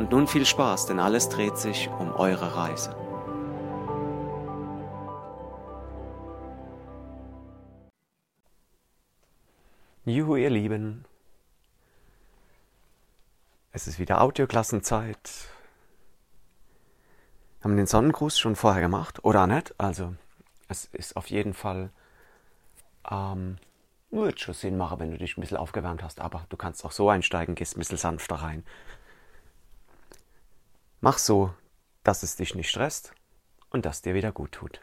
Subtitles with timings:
[0.00, 2.96] Und nun viel Spaß, denn alles dreht sich um eure Reise.
[10.06, 11.04] Juhu, ihr Lieben.
[13.72, 15.18] Es ist wieder Audioklassenzeit.
[17.62, 19.74] Haben den Sonnengruß schon vorher gemacht oder nicht?
[19.76, 20.14] Also,
[20.68, 21.90] es ist auf jeden Fall
[23.10, 23.58] ähm,
[24.10, 26.92] wird schon Sinn machen, wenn du dich ein bisschen aufgewärmt hast, aber du kannst auch
[26.92, 28.64] so einsteigen, gehst ein bisschen sanfter rein.
[31.00, 31.54] Mach so,
[32.04, 33.14] dass es dich nicht stresst
[33.70, 34.82] und dass dir wieder gut tut.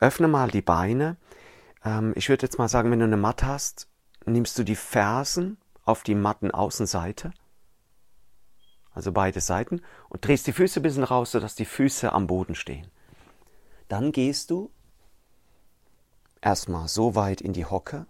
[0.00, 1.16] Öffne mal die Beine.
[1.84, 3.88] Ähm, ich würde jetzt mal sagen, wenn du eine Matte hast,
[4.26, 7.32] nimmst du die Fersen auf die Mattenaußenseite,
[8.92, 12.54] also beide Seiten, und drehst die Füße ein bisschen raus, sodass die Füße am Boden
[12.54, 12.88] stehen.
[13.88, 14.70] Dann gehst du
[16.40, 18.06] erstmal so weit in die Hocke,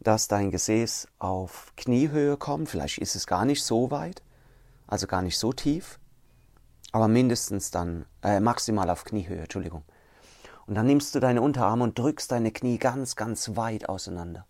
[0.00, 2.68] dass dein Gesäß auf Kniehöhe kommt.
[2.68, 4.22] Vielleicht ist es gar nicht so weit,
[4.86, 5.98] also gar nicht so tief,
[6.92, 9.82] aber mindestens dann äh, maximal auf Kniehöhe, Entschuldigung.
[10.66, 14.46] Und dann nimmst du deine Unterarme und drückst deine Knie ganz, ganz weit auseinander.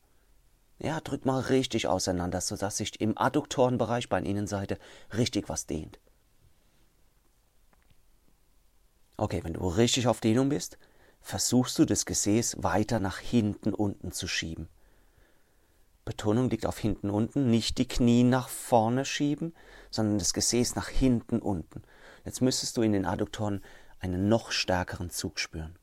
[0.78, 4.78] Ja, drück mal richtig auseinander, sodass sich im Adduktorenbereich, bei der Innenseite,
[5.16, 6.00] richtig was dehnt.
[9.16, 10.78] Okay, wenn du richtig auf Dehnung bist,
[11.20, 14.68] versuchst du das Gesäß weiter nach hinten unten zu schieben.
[16.04, 19.54] Betonung liegt auf hinten unten, nicht die Knie nach vorne schieben,
[19.90, 21.82] sondern das Gesäß nach hinten unten.
[22.24, 23.62] Jetzt müsstest du in den Adduktoren
[23.98, 25.76] einen noch stärkeren Zug spüren.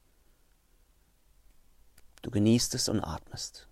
[2.21, 3.69] Du genießt es und atmest.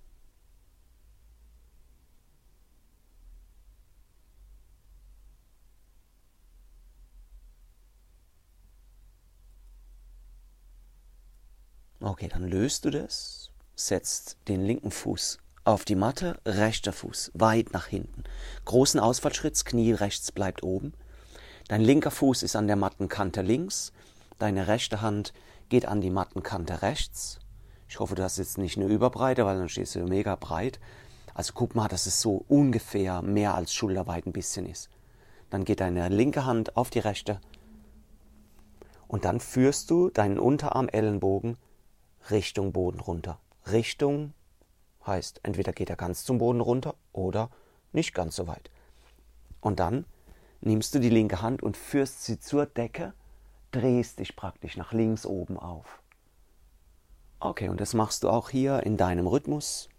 [11.99, 17.73] Okay, dann löst du das, setzt den linken Fuß auf die Matte, rechter Fuß weit
[17.73, 18.23] nach hinten.
[18.63, 20.93] Großen Ausfallschritt, Knie rechts bleibt oben.
[21.67, 23.91] Dein linker Fuß ist an der Mattenkante links,
[24.39, 25.33] deine rechte Hand
[25.67, 27.39] geht an die Mattenkante rechts.
[27.89, 30.79] Ich hoffe, du hast jetzt nicht eine Überbreite, weil dann stehst du mega breit.
[31.33, 34.89] Also guck mal, dass es so ungefähr mehr als schulterweit ein bisschen ist.
[35.49, 37.41] Dann geht deine linke Hand auf die rechte
[39.07, 41.57] und dann führst du deinen Unterarm Ellenbogen
[42.29, 43.39] Richtung Boden runter.
[43.69, 44.33] Richtung
[45.05, 47.49] heißt, entweder geht er ganz zum Boden runter oder
[47.91, 48.69] nicht ganz so weit.
[49.61, 50.05] Und dann
[50.61, 53.13] nimmst du die linke Hand und führst sie zur Decke,
[53.71, 56.01] drehst dich praktisch nach links oben auf.
[57.39, 59.89] Okay, und das machst du auch hier in deinem Rhythmus.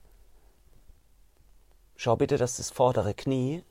[1.96, 3.62] Schau bitte, dass das vordere Knie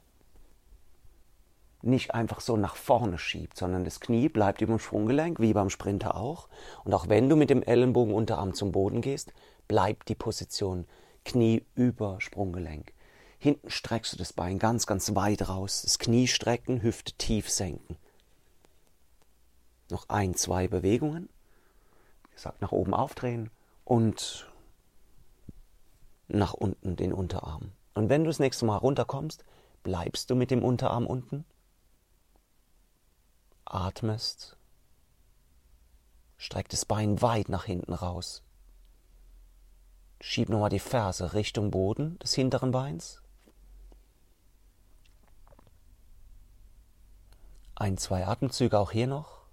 [1.82, 5.70] nicht einfach so nach vorne schiebt, sondern das Knie bleibt über dem Sprunggelenk, wie beim
[5.70, 6.48] Sprinter auch.
[6.84, 9.34] Und auch wenn du mit dem Ellenbogen Unterarm zum Boden gehst,
[9.68, 10.86] bleibt die Position
[11.24, 12.94] Knie über Sprunggelenk.
[13.40, 15.84] Hinten streckst du das Bein ganz, ganz weit raus.
[15.84, 17.98] Das Knie strecken, Hüfte tief senken.
[19.90, 21.30] Noch ein, zwei Bewegungen.
[22.24, 23.50] Wie gesagt, nach oben aufdrehen
[23.86, 24.52] und
[26.28, 27.72] nach unten den Unterarm.
[27.94, 29.44] Und wenn du das nächste Mal runterkommst,
[29.84, 31.46] bleibst du mit dem Unterarm unten
[33.70, 34.58] atmest,
[36.38, 38.44] streck das Bein weit nach hinten raus.
[40.20, 43.22] Schieb nochmal die Ferse Richtung Boden des hinteren Beins.
[47.80, 49.44] Ein, zwei Atemzüge auch hier noch.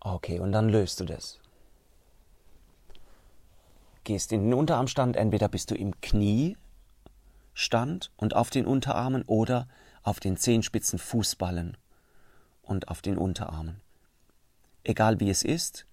[0.00, 1.40] Okay, und dann löst du das.
[4.04, 6.56] Gehst in den Unterarmstand, entweder bist du im Kniestand
[8.16, 9.68] und auf den Unterarmen oder
[10.02, 11.76] auf den Zehenspitzen Fußballen
[12.62, 13.82] und auf den Unterarmen.
[14.84, 15.84] Egal wie es ist,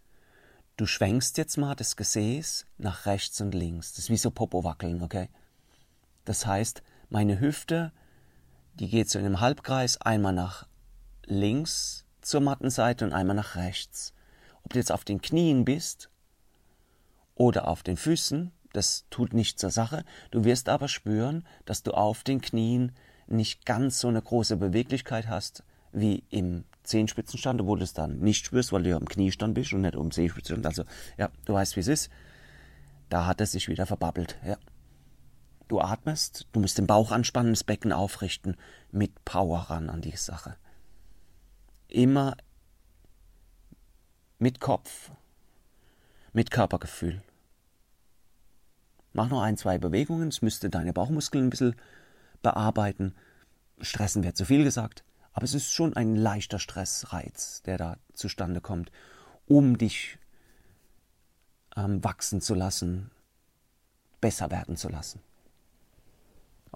[0.78, 3.92] du schwenkst jetzt mal das Gesäß nach rechts und links.
[3.92, 5.28] Das ist wie so Popo wackeln, okay?
[6.24, 7.92] Das heißt, meine Hüfte,
[8.80, 10.68] die geht so in einem Halbkreis einmal nach
[11.26, 14.14] links zur Mattenseite und einmal nach rechts.
[14.64, 16.10] Ob du jetzt auf den Knien bist
[17.36, 20.04] oder auf den Füßen, das tut nichts zur Sache.
[20.32, 22.94] Du wirst aber spüren, dass du auf den Knien
[23.28, 28.46] nicht ganz so eine große Beweglichkeit hast wie im Zehenspitzenstand, obwohl du es dann nicht
[28.46, 30.66] spürst, weil du ja am Kniestand bist und nicht um Zehenspitzenstand.
[30.66, 30.84] Also,
[31.18, 32.10] ja, du weißt, wie es ist.
[33.10, 34.58] Da hat es sich wieder verbabbelt, ja.
[35.74, 38.58] Du atmest, du musst den Bauch anspannen, das Becken aufrichten,
[38.92, 40.56] mit Power ran an die Sache.
[41.88, 42.38] immer
[44.38, 45.10] mit Kopf,
[46.32, 47.24] mit Körpergefühl.
[49.14, 51.76] Mach noch ein, zwei Bewegungen, es müsste deine Bauchmuskeln ein bisschen
[52.44, 53.16] bearbeiten.
[53.82, 58.62] Stressen wäre zu viel gesagt, aber es ist schon ein leichter Stressreiz, der da zustande
[58.62, 58.92] kommt,
[59.48, 60.20] um dich
[61.76, 63.10] ähm, wachsen zu lassen,
[64.22, 65.20] besser werden zu lassen.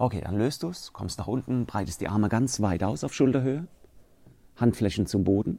[0.00, 3.12] Okay, dann löst du es, kommst nach unten, breitest die Arme ganz weit aus auf
[3.12, 3.66] Schulterhöhe,
[4.54, 5.58] Handflächen zum Boden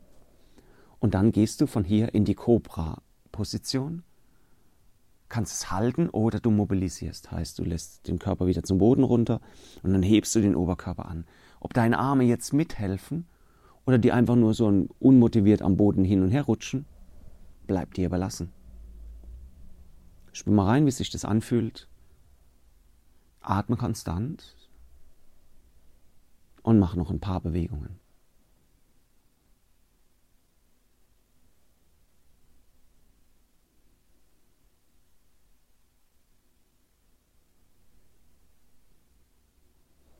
[0.99, 4.01] und dann gehst du von hier in die Cobra-Position,
[5.27, 9.41] kannst es halten oder du mobilisierst, heißt du lässt den Körper wieder zum Boden runter
[9.83, 11.25] und dann hebst du den Oberkörper an.
[11.59, 13.27] Ob deine Arme jetzt mithelfen
[13.85, 16.85] oder die einfach nur so unmotiviert am Boden hin und her rutschen,
[17.67, 18.53] bleibt dir überlassen.
[20.31, 21.88] Spür mal rein, wie sich das anfühlt.
[23.49, 24.55] Atme konstant
[26.61, 27.99] und mach noch ein paar Bewegungen.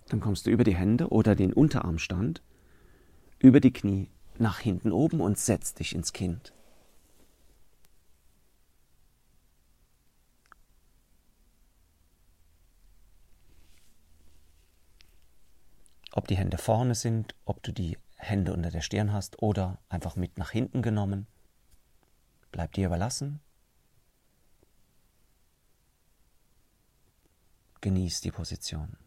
[0.07, 2.41] Dann kommst du über die Hände oder den Unterarmstand,
[3.37, 4.09] über die Knie
[4.39, 6.51] nach hinten oben und setzt dich ins Kind.
[16.13, 20.15] Ob die Hände vorne sind, ob du die Hände unter der Stirn hast oder einfach
[20.15, 21.27] mit nach hinten genommen.
[22.51, 23.39] Bleibt dir überlassen.
[27.81, 28.97] Genieß die Position.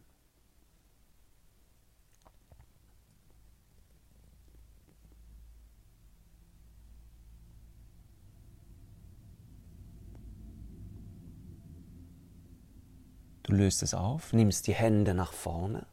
[13.43, 15.85] Du löst es auf, nimmst die Hände nach vorne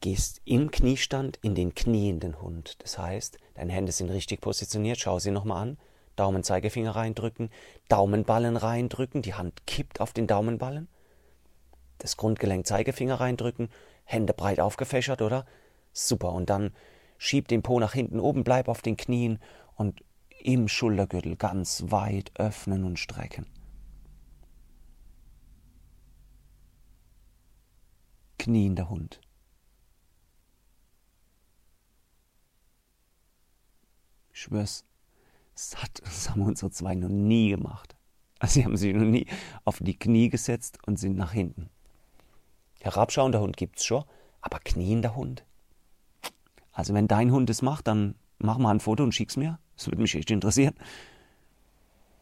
[0.00, 2.76] gehst im Kniestand in den knienden Hund.
[2.82, 4.98] Das heißt, deine Hände sind richtig positioniert.
[4.98, 5.78] Schau sie nochmal an.
[6.16, 7.50] Daumen, Zeigefinger reindrücken,
[7.88, 10.88] Daumenballen reindrücken, die Hand kippt auf den Daumenballen.
[11.98, 13.68] Das Grundgelenk, Zeigefinger reindrücken,
[14.04, 15.46] Hände breit aufgefächert, oder?
[15.92, 16.32] Super.
[16.32, 16.72] Und dann
[17.18, 19.38] schieb den Po nach hinten oben, bleib auf den Knien
[19.76, 20.02] und
[20.40, 23.46] im Schultergürtel ganz weit öffnen und strecken.
[28.38, 29.20] Kniender Hund.
[34.36, 34.84] Ich schwör's,
[35.54, 37.96] das, hat, das haben unsere zwei noch nie gemacht.
[38.38, 39.26] Also sie haben sich noch nie
[39.64, 41.70] auf die Knie gesetzt und sind nach hinten.
[42.82, 44.04] Herabschauender Hund gibt's schon,
[44.42, 45.46] aber kniender Hund?
[46.70, 49.58] Also wenn dein Hund es macht, dann mach mal ein Foto und schick's mir.
[49.74, 50.74] Das würde mich echt interessieren.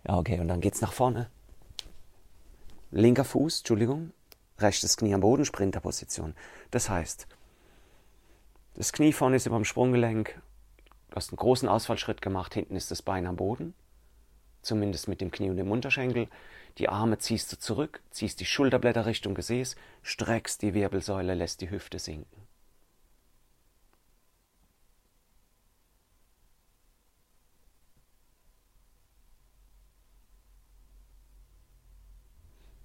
[0.06, 1.28] Ja, okay, und dann geht's nach vorne.
[2.92, 4.12] Linker Fuß, Entschuldigung,
[4.58, 6.36] rechtes Knie am Boden, Sprinterposition.
[6.70, 7.26] Das heißt,
[8.74, 10.40] das Knie vorne ist über dem Sprunggelenk
[11.14, 13.72] Du hast einen großen Ausfallschritt gemacht, hinten ist das Bein am Boden,
[14.62, 16.26] zumindest mit dem Knie und dem Unterschenkel.
[16.78, 21.70] Die Arme ziehst du zurück, ziehst die Schulterblätter Richtung Gesäß, streckst die Wirbelsäule, lässt die
[21.70, 22.42] Hüfte sinken.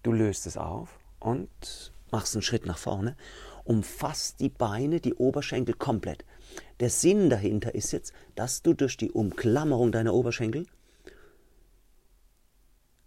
[0.04, 3.18] Du löst es auf und machst einen Schritt nach vorne,
[3.64, 6.26] umfasst die Beine, die Oberschenkel komplett.
[6.80, 10.66] Der Sinn dahinter ist jetzt, dass du durch die Umklammerung deiner Oberschenkel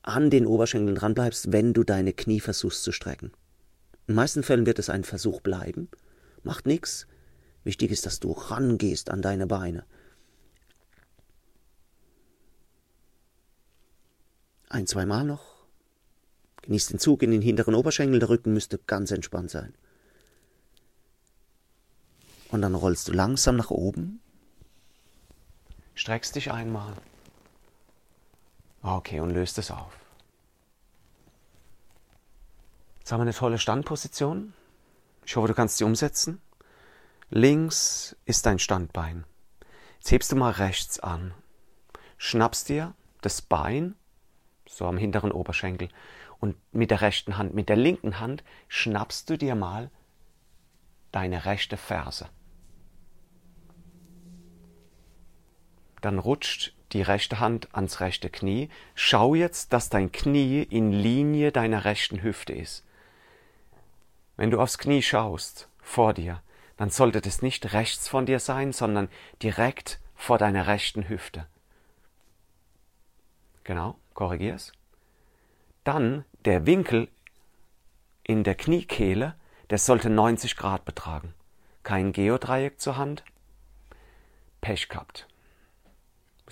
[0.03, 3.33] an den Oberschenkeln dranbleibst, wenn du deine Knie versuchst zu strecken.
[4.09, 5.89] In meisten Fällen wird es ein Versuch bleiben.
[6.43, 7.07] Macht nichts.
[7.65, 9.85] Wichtig ist, dass du rangehst an deine Beine.
[14.69, 15.65] Ein, zweimal noch.
[16.63, 18.19] Genieß den Zug in den hinteren Oberschenkel.
[18.19, 19.75] Der Rücken müsste ganz entspannt sein.
[22.53, 24.21] Und dann rollst du langsam nach oben.
[25.95, 26.93] Streckst dich einmal.
[28.83, 29.97] Okay, und löst es auf.
[32.99, 34.53] Jetzt haben wir eine tolle Standposition.
[35.25, 36.43] Ich hoffe, du kannst sie umsetzen.
[37.31, 39.25] Links ist dein Standbein.
[39.95, 41.33] Jetzt hebst du mal rechts an.
[42.19, 42.93] Schnappst dir
[43.23, 43.95] das Bein,
[44.69, 45.89] so am hinteren Oberschenkel,
[46.39, 49.91] und mit der rechten Hand, mit der linken Hand schnappst du dir mal
[51.13, 52.29] deine rechte Ferse.
[56.03, 58.69] Dann rutscht die rechte Hand ans rechte Knie.
[58.95, 62.85] Schau jetzt, dass dein Knie in Linie deiner rechten Hüfte ist.
[64.37, 66.43] Wenn du aufs Knie schaust, vor dir,
[66.77, 69.09] dann sollte das nicht rechts von dir sein, sondern
[69.43, 71.47] direkt vor deiner rechten Hüfte.
[73.65, 74.73] Genau, korrigier's.
[75.85, 77.09] Dann der Winkel
[78.25, 79.35] in der Kniekehle,
[79.71, 81.35] der sollte 90 Grad betragen.
[81.85, 83.25] kein Geodreieck zur Hand,
[84.61, 85.27] Pech gehabt.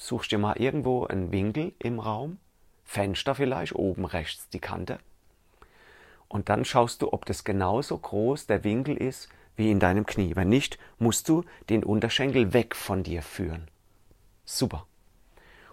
[0.03, 2.39] Suchst dir mal irgendwo einen Winkel im Raum,
[2.85, 4.99] Fenster vielleicht, oben rechts die Kante.
[6.27, 10.35] Und dann schaust du, ob das genauso groß der Winkel ist wie in deinem Knie.
[10.37, 13.69] Wenn nicht, musst du den Unterschenkel weg von dir führen.
[14.47, 14.87] Super.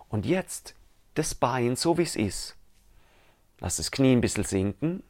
[0.09, 0.75] Und jetzt
[1.13, 2.57] das Bein so wie es ist.
[3.59, 5.03] Lass das Knie ein bisschen sinken,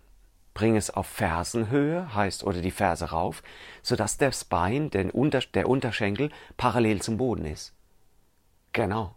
[0.54, 3.42] bring es auf Fersenhöhe, heißt oder die Ferse rauf,
[3.82, 7.74] sodass das Bein, Unter, der Unterschenkel, parallel zum Boden ist.
[8.78, 9.16] Genau.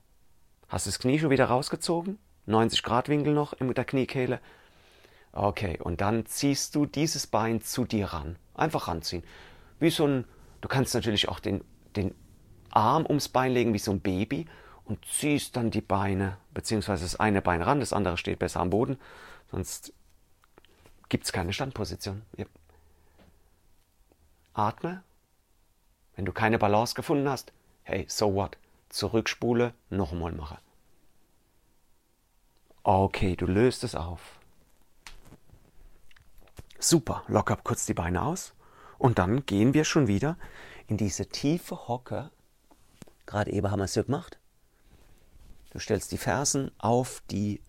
[0.69, 2.19] Hast du das Knie schon wieder rausgezogen?
[2.47, 4.40] 90 Grad Winkel noch in der Kniekehle?
[5.33, 8.37] Okay, und dann ziehst du dieses Bein zu dir ran.
[8.55, 9.23] Einfach ranziehen.
[9.79, 10.25] Wie so ein,
[10.62, 11.62] du kannst natürlich auch den,
[11.95, 12.14] den
[12.71, 14.47] Arm ums Bein legen, wie so ein Baby
[14.87, 18.71] und ziehst dann die Beine, beziehungsweise das eine Bein ran, das andere steht besser am
[18.71, 18.97] Boden,
[19.50, 19.93] sonst
[21.11, 22.23] gibt es keine Standposition.
[22.38, 22.49] Yep.
[24.55, 25.02] Atme.
[26.17, 27.52] Wenn du keine Balance gefunden hast,
[27.83, 28.57] hey, so what?
[28.90, 30.59] Zurückspule, nochmal mache.
[32.82, 34.38] Okay, du löst es auf.
[36.78, 38.54] Super, locker kurz die Beine aus
[38.99, 40.37] und dann gehen wir schon wieder
[40.87, 42.30] in diese tiefe Hocke.
[43.26, 44.38] Gerade eben haben wir es ja gemacht.
[45.70, 47.62] Du stellst die Fersen auf die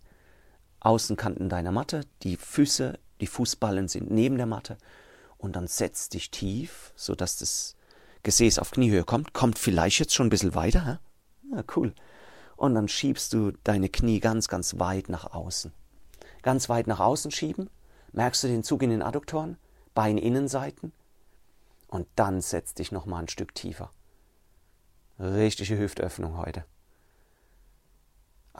[0.79, 4.77] Außenkanten deiner Matte, die Füße die Fußballen sind neben der Matte
[5.37, 7.75] und dann setzt dich tief, sodass das
[8.23, 9.33] Gesäß auf Kniehöhe kommt.
[9.33, 10.85] Kommt vielleicht jetzt schon ein bisschen weiter.
[10.85, 11.10] Hä?
[11.51, 11.93] Ja, cool.
[12.55, 15.73] Und dann schiebst du deine Knie ganz, ganz weit nach außen.
[16.41, 17.69] Ganz weit nach außen schieben.
[18.13, 19.57] Merkst du den Zug in den Adduktoren?
[19.93, 20.91] Beininnenseiten.
[21.87, 23.91] Und dann setz dich nochmal ein Stück tiefer.
[25.19, 26.65] Richtige Hüftöffnung heute.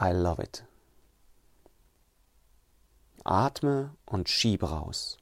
[0.00, 0.64] I love it.
[3.24, 5.18] Atme und schiebe raus.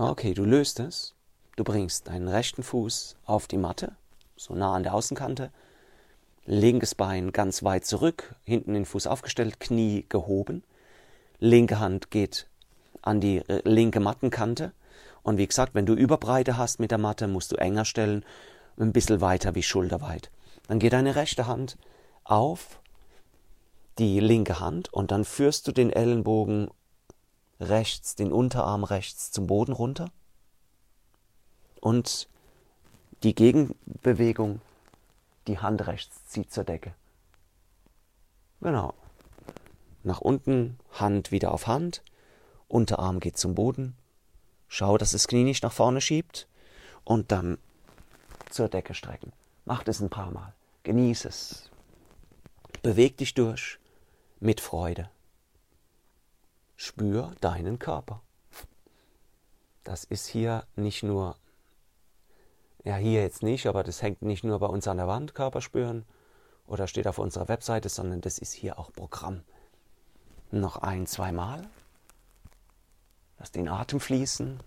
[0.00, 1.14] Okay, du löst es.
[1.56, 3.96] Du bringst deinen rechten Fuß auf die Matte,
[4.34, 5.50] so nah an der Außenkante,
[6.46, 10.64] linkes Bein ganz weit zurück, hinten den Fuß aufgestellt, Knie gehoben,
[11.38, 12.46] linke Hand geht
[13.02, 14.72] an die äh, linke Mattenkante.
[15.22, 18.24] Und wie gesagt, wenn du Überbreite hast mit der Matte, musst du enger stellen,
[18.78, 20.30] ein bisschen weiter wie schulterweit.
[20.66, 21.76] Dann geht deine rechte Hand
[22.24, 22.80] auf
[23.98, 26.70] die linke Hand und dann führst du den Ellenbogen
[27.60, 30.10] rechts, den Unterarm rechts zum Boden runter.
[31.80, 32.28] Und
[33.22, 34.60] die Gegenbewegung,
[35.46, 36.94] die Hand rechts zieht zur Decke.
[38.60, 38.94] Genau.
[40.02, 42.02] Nach unten, Hand wieder auf Hand,
[42.68, 43.96] Unterarm geht zum Boden.
[44.68, 46.46] Schau, dass das Knie nicht nach vorne schiebt.
[47.04, 47.58] Und dann
[48.50, 49.32] zur Decke strecken.
[49.64, 50.54] Mach das ein paar Mal.
[50.84, 51.70] Genieß es.
[52.82, 53.78] Beweg dich durch
[54.38, 55.10] mit Freude.
[56.82, 58.22] Spür deinen Körper.
[59.84, 61.36] Das ist hier nicht nur,
[62.84, 65.60] ja hier jetzt nicht, aber das hängt nicht nur bei uns an der Wand, Körper
[65.60, 66.06] spüren,
[66.66, 69.42] oder steht auf unserer Webseite, sondern das ist hier auch Programm.
[70.52, 71.68] Noch ein, zweimal.
[73.38, 74.58] Lass den Atem fließen.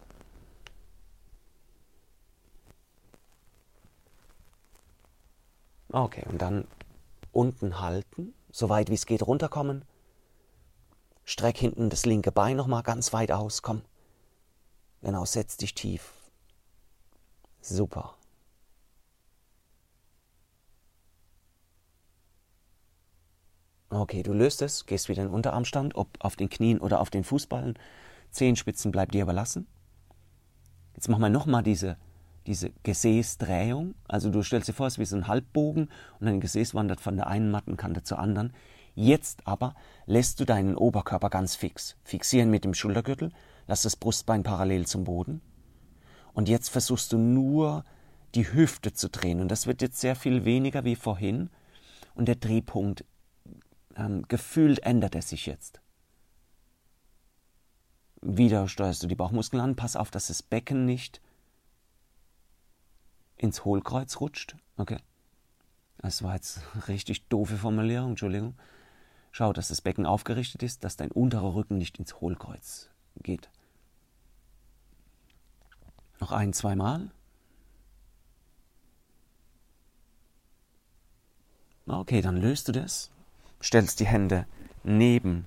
[5.92, 6.68] Okay, und dann
[7.32, 9.84] unten halten, so weit wie es geht runterkommen.
[11.26, 13.82] Streck hinten das linke Bein nochmal ganz weit aus, komm.
[15.02, 16.14] Genau, setz dich tief.
[17.62, 18.16] Super.
[23.90, 27.10] Okay, du löst es, gehst wieder in den Unterarmstand, ob auf den Knien oder auf
[27.10, 27.78] den Fußballen.
[28.32, 29.68] Zehenspitzen bleibt dir überlassen.
[30.96, 31.98] Jetzt machen wir nochmal diese,
[32.48, 33.94] diese Gesäßdrehung.
[34.08, 35.90] Also du stellst dir vor, es ist wie so ein Halbbogen
[36.20, 38.54] und dein Gesäß wandert von der einen Mattenkante zur anderen.
[38.96, 41.96] Jetzt aber lässt du deinen Oberkörper ganz fix.
[42.04, 43.32] Fixieren mit dem Schultergürtel,
[43.68, 45.42] lass das Brustbein parallel zum Boden.
[46.34, 47.86] Und jetzt versuchst du nur
[48.36, 49.40] die Hüfte zu drehen.
[49.40, 51.50] Und das wird jetzt sehr viel weniger wie vorhin.
[52.16, 53.06] Und der Drehpunkt
[53.96, 55.82] ähm, gefühlt ändert er sich jetzt.
[58.22, 59.76] Wieder steuerst du die Bauchmuskeln an.
[59.76, 61.22] Pass auf, dass das Becken nicht
[63.38, 64.56] ins Hohlkreuz rutscht.
[64.78, 64.98] Okay.
[65.98, 68.56] Das war jetzt eine richtig doofe Formulierung, Entschuldigung.
[69.36, 72.92] Schau, dass das Becken aufgerichtet ist, dass dein unterer Rücken nicht ins Hohlkreuz
[73.24, 73.50] geht.
[76.20, 77.10] Noch ein, zweimal.
[81.88, 83.10] Okay, dann löst du das,
[83.60, 84.46] stellst die Hände
[84.84, 85.46] neben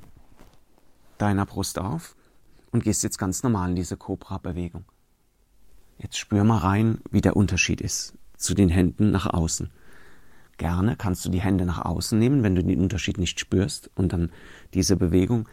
[1.19, 2.17] deiner Brust auf
[2.73, 4.85] und gehst jetzt ganz normal in diese Cobra-Bewegung.
[5.99, 9.71] Jetzt spür mal rein, wie der Unterschied ist zu den Händen nach außen.
[10.59, 14.13] Gerne kannst du die Hände nach außen nehmen, wenn du den Unterschied nicht spürst und
[14.13, 14.31] dann
[14.73, 15.49] diese Bewegung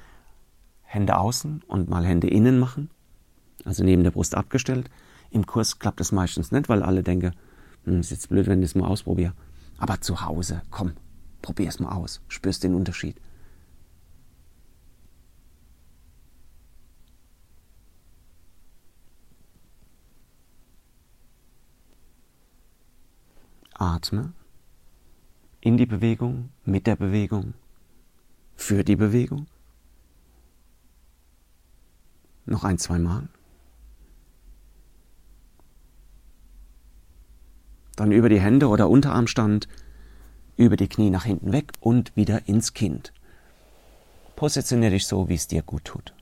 [0.83, 2.89] Hände außen und mal Hände innen machen,
[3.65, 4.89] also neben der Brust abgestellt.
[5.29, 7.33] Im Kurs klappt das meistens nicht, weil alle denken,
[7.83, 9.33] hm, ist jetzt blöd, wenn ich es mal ausprobiere.
[9.77, 10.93] Aber zu Hause, komm,
[11.41, 13.19] probier es mal aus, spürst den Unterschied.
[23.73, 24.33] Atme
[25.63, 27.53] in die Bewegung, mit der Bewegung,
[28.57, 29.47] für die Bewegung.
[32.45, 33.29] Noch ein, zwei Mal.
[37.95, 39.69] Dann über die Hände oder Unterarmstand,
[40.57, 43.13] über die Knie nach hinten weg und wieder ins Kind.
[44.35, 46.13] Positioniere dich so, wie es dir gut tut.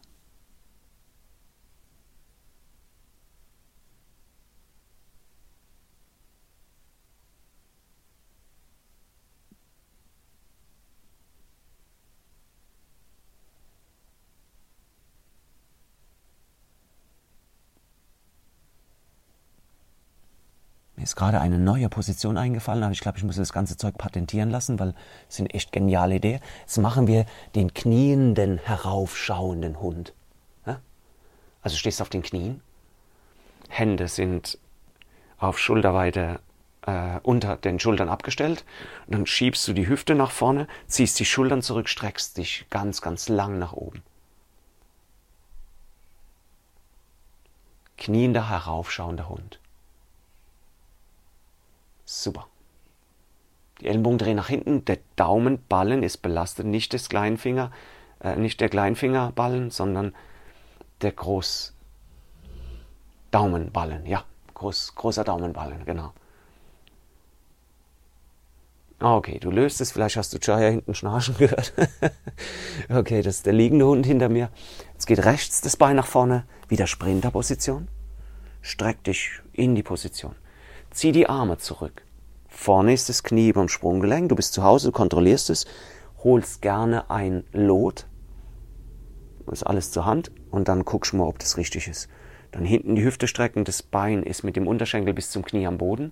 [21.01, 23.97] Mir ist gerade eine neue Position eingefallen, aber ich glaube, ich muss das ganze Zeug
[23.97, 24.93] patentieren lassen, weil
[25.27, 26.39] es sind echt geniale Ideen.
[26.59, 30.13] Jetzt machen wir den knienden, heraufschauenden Hund.
[30.67, 30.79] Ja?
[31.63, 32.61] Also stehst auf den Knien,
[33.67, 34.59] Hände sind
[35.39, 36.39] auf Schulterweite
[36.85, 38.63] äh, unter den Schultern abgestellt.
[39.07, 43.01] Und dann schiebst du die Hüfte nach vorne, ziehst die Schultern zurück, streckst dich ganz,
[43.01, 44.03] ganz lang nach oben.
[47.97, 49.60] Kniender, heraufschauender Hund.
[52.13, 52.47] Super.
[53.79, 57.71] Die Ellenbogen drehen nach hinten, der Daumenballen ist belastet, nicht das Kleinfinger,
[58.19, 60.13] äh, nicht der Kleinfingerballen, sondern
[61.01, 61.73] der Groß
[63.31, 66.11] Daumenballen, ja, groß, großer Daumenballen, genau.
[68.99, 71.71] Okay, du löst es, vielleicht hast du Jaya hinten schnarchen gehört.
[72.89, 74.49] okay, das ist der liegende Hund hinter mir.
[74.91, 77.87] Jetzt geht rechts das Bein nach vorne, wieder Sprinterposition.
[78.61, 80.35] Streck dich in die Position.
[80.91, 82.03] Zieh die Arme zurück.
[82.47, 84.29] Vorne ist das Knie beim Sprunggelenk.
[84.29, 85.65] Du bist zu Hause, du kontrollierst es.
[86.23, 88.05] Holst gerne ein Lot.
[89.49, 90.31] Ist alles zur Hand.
[90.51, 92.09] Und dann guckst du mal, ob das richtig ist.
[92.51, 93.63] Dann hinten die Hüfte strecken.
[93.63, 96.11] Das Bein ist mit dem Unterschenkel bis zum Knie am Boden.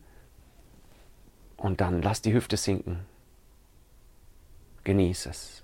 [1.58, 3.00] Und dann lass die Hüfte sinken.
[4.86, 5.62] Genieß es.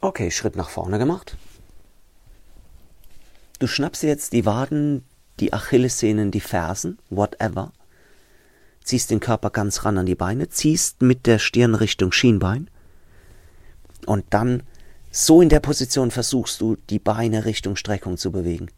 [0.00, 1.36] Okay, Schritt nach vorne gemacht.
[3.58, 5.04] Du schnappst jetzt die Waden,
[5.40, 7.72] die Achillessehnen, die Fersen, whatever.
[8.84, 12.70] Ziehst den Körper ganz ran an die Beine, ziehst mit der Stirn Richtung Schienbein.
[14.04, 14.62] Und dann
[15.10, 18.70] so in der Position versuchst du, die Beine Richtung Streckung zu bewegen.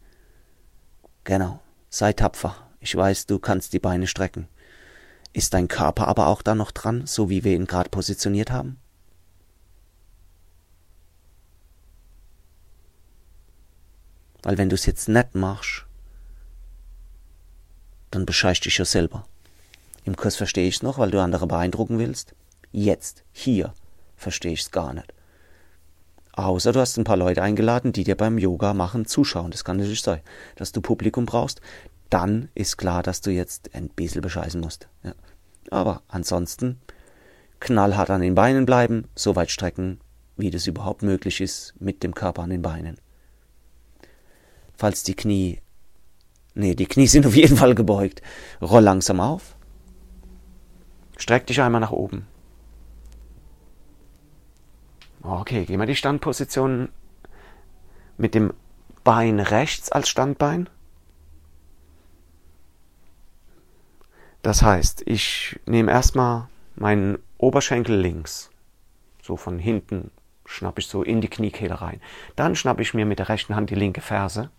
[1.25, 1.59] Genau.
[1.89, 2.55] Sei tapfer.
[2.79, 4.47] Ich weiß, du kannst die Beine strecken.
[5.33, 8.77] Ist dein Körper aber auch da noch dran, so wie wir ihn gerade positioniert haben?
[14.43, 15.85] Weil wenn du es jetzt nicht machst,
[18.11, 19.25] dann bescheißt dich ja selber.
[20.05, 22.33] Im Kurs verstehe ich es noch, weil du andere beeindrucken willst.
[22.71, 23.73] Jetzt, hier,
[24.15, 25.13] verstehe ich es gar nicht.
[26.33, 29.51] Außer du hast ein paar Leute eingeladen, die dir beim Yoga machen zuschauen.
[29.51, 30.21] Das kann natürlich sein,
[30.55, 31.59] dass du Publikum brauchst.
[32.09, 34.87] Dann ist klar, dass du jetzt ein bisschen bescheißen musst.
[35.03, 35.13] Ja.
[35.69, 36.79] Aber ansonsten
[37.59, 39.99] knallhart an den Beinen bleiben, so weit strecken,
[40.37, 42.97] wie das überhaupt möglich ist, mit dem Körper an den Beinen
[44.79, 45.59] falls die Knie.
[46.55, 48.21] Nee, die Knie sind auf jeden Fall gebeugt.
[48.61, 49.55] Roll langsam auf.
[51.17, 52.25] Streck dich einmal nach oben.
[55.21, 56.89] Okay, gehen wir die Standposition
[58.17, 58.53] mit dem
[59.03, 60.69] Bein rechts als Standbein.
[64.41, 68.49] Das heißt, ich nehme erstmal meinen Oberschenkel links,
[69.21, 70.11] so von hinten
[70.45, 72.01] schnappe ich so in die Kniekehle rein.
[72.37, 74.49] Dann schnappe ich mir mit der rechten Hand die linke Ferse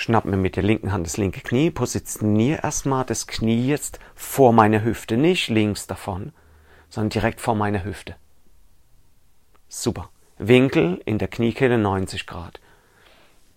[0.00, 4.52] schnapp mir mit der linken Hand das linke Knie, positioniere erstmal das Knie jetzt vor
[4.52, 6.32] meiner Hüfte, nicht links davon,
[6.88, 8.16] sondern direkt vor meiner Hüfte.
[9.68, 10.10] Super.
[10.38, 12.60] Winkel in der Kniekehle 90 Grad.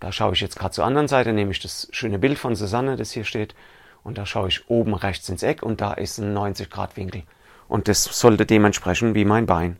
[0.01, 2.97] Da schaue ich jetzt gerade zur anderen Seite, nehme ich das schöne Bild von Susanne,
[2.97, 3.55] das hier steht,
[4.03, 7.23] und da schaue ich oben rechts ins Eck und da ist ein 90 Grad Winkel.
[7.69, 9.77] Und das sollte dementsprechend wie mein Bein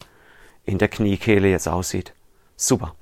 [0.63, 2.13] in der Kniekehle jetzt aussieht.
[2.55, 2.95] Super.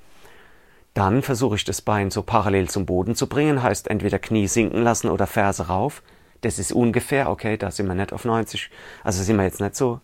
[0.94, 4.82] Dann versuche ich das Bein so parallel zum Boden zu bringen, heißt entweder Knie sinken
[4.82, 6.02] lassen oder Ferse rauf.
[6.42, 8.70] Das ist ungefähr, okay, da sind wir nicht auf 90,
[9.04, 10.00] also sind wir jetzt nicht so,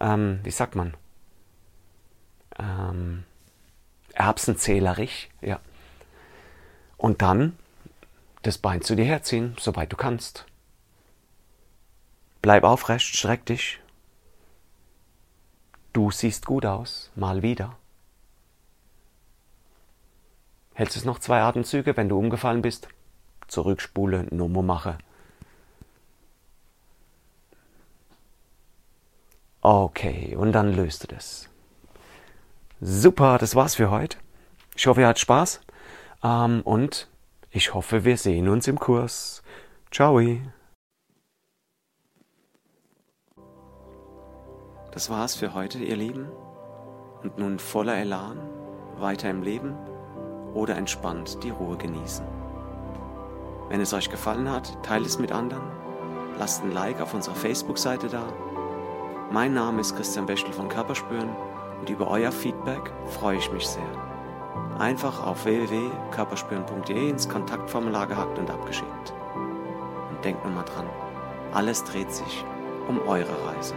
[0.00, 0.94] ähm, wie sagt man,
[2.58, 3.24] ähm,
[4.14, 5.60] erbsenzählerisch, ja.
[6.96, 7.56] Und dann
[8.42, 10.46] das Bein zu dir herziehen, soweit du kannst.
[12.40, 13.80] Bleib aufrecht, streck dich.
[15.92, 17.76] Du siehst gut aus, mal wieder.
[20.74, 22.88] Hältst es noch zwei Atemzüge, wenn du umgefallen bist?
[23.46, 24.98] Zurückspule, Nummer mache.
[29.60, 31.48] Okay, und dann löst du das.
[32.80, 34.18] Super, das war's für heute.
[34.76, 35.60] Ich hoffe, ihr hattet Spaß.
[36.24, 37.08] Ähm, und
[37.50, 39.42] ich hoffe, wir sehen uns im Kurs.
[39.92, 40.20] Ciao.
[44.90, 46.28] Das war's für heute, ihr Lieben.
[47.22, 48.38] Und nun voller Elan,
[48.98, 49.76] weiter im Leben
[50.54, 52.24] oder entspannt die Ruhe genießen.
[53.68, 55.64] Wenn es euch gefallen hat, teilt es mit anderen.
[56.38, 58.24] Lasst ein Like auf unserer Facebook-Seite da.
[59.30, 61.30] Mein Name ist Christian Bechtel von Körperspüren
[61.80, 63.82] und über euer Feedback freue ich mich sehr.
[64.78, 69.14] Einfach auf www.körperspüren.de ins Kontaktformular gehackt und abgeschickt.
[70.10, 70.86] Und denkt nur mal dran,
[71.52, 72.44] alles dreht sich
[72.88, 73.74] um eure Reise.